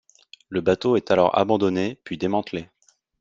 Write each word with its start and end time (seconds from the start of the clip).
Le 0.49 0.61
bateau 0.61 0.95
est 0.97 1.11
alors 1.11 1.37
abandonné 1.37 1.99
puis 2.03 2.17
démantelé. 2.17 2.67